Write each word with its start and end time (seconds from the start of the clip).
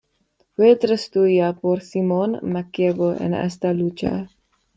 Fue 0.55 0.75
destruida 0.77 1.53
por 1.53 1.81
Simón 1.81 2.39
Macabeo 2.41 3.15
en 3.21 3.35
esta 3.35 3.71
lucha. 3.71 4.29